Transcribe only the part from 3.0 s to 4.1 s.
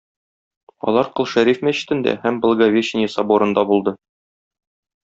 соборында булды.